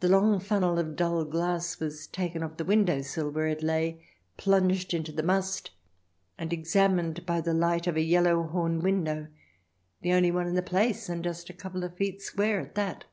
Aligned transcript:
The 0.00 0.10
long 0.10 0.38
funnel 0.38 0.78
of 0.78 0.96
dull 0.96 1.24
glass 1.24 1.80
was 1.80 2.06
taken 2.08 2.42
off 2.42 2.58
the 2.58 2.64
window 2.66 3.00
sill 3.00 3.30
where 3.30 3.46
it 3.48 3.62
lay, 3.62 4.04
plunged 4.36 4.92
into 4.92 5.12
the 5.12 5.22
must, 5.22 5.70
and 6.36 6.52
examined 6.52 7.24
by 7.24 7.40
the 7.40 7.54
light 7.54 7.86
of 7.86 7.96
a 7.96 8.02
yellow 8.02 8.42
horn 8.42 8.80
window, 8.80 9.28
the 10.02 10.12
only 10.12 10.30
one 10.30 10.46
in 10.46 10.56
the 10.56 10.60
place, 10.62 11.08
and 11.08 11.24
just 11.24 11.48
a 11.48 11.54
couple 11.54 11.84
of 11.84 11.96
feet 11.96 12.20
square 12.20 12.60
at 12.60 12.74
that. 12.74 13.06